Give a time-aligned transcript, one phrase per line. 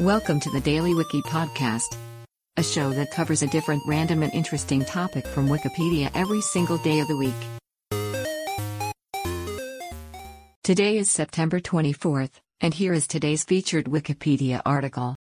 [0.00, 1.94] Welcome to the Daily Wiki Podcast,
[2.56, 7.00] a show that covers a different random and interesting topic from Wikipedia every single day
[7.00, 7.34] of the week.
[10.64, 12.30] Today is September 24th,
[12.62, 15.16] and here is today's featured Wikipedia article.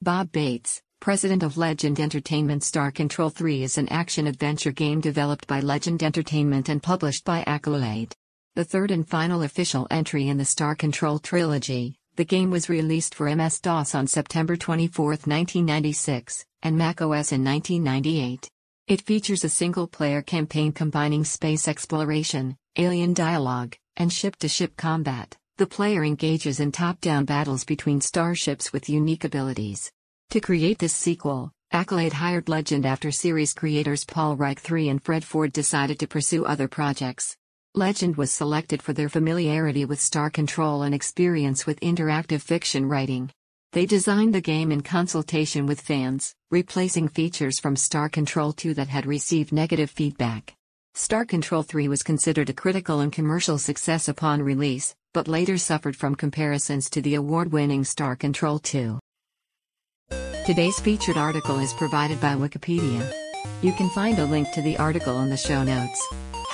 [0.00, 5.46] Bob Bates, president of Legend Entertainment Star Control 3 is an action adventure game developed
[5.46, 8.14] by Legend Entertainment and published by Accolade.
[8.54, 13.14] The third and final official entry in the Star Control trilogy, the game was released
[13.14, 18.48] for MS-DOS on September 24, 1996, and macOS in 1998.
[18.88, 25.36] It features a single-player campaign combining space exploration, alien dialogue, and ship-to-ship combat.
[25.58, 29.90] The player engages in top-down battles between starships with unique abilities.
[30.30, 35.24] To create this sequel, Accolade hired Legend after series creators Paul Reiche III and Fred
[35.24, 37.36] Ford decided to pursue other projects.
[37.78, 43.30] Legend was selected for their familiarity with star control and experience with interactive fiction writing.
[43.72, 48.88] They designed the game in consultation with fans, replacing features from Star Control 2 that
[48.88, 50.54] had received negative feedback.
[50.94, 55.96] Star Control 3 was considered a critical and commercial success upon release, but later suffered
[55.96, 58.98] from comparisons to the award winning Star Control 2.
[60.46, 63.12] Today's featured article is provided by Wikipedia.
[63.60, 66.02] You can find a link to the article in the show notes.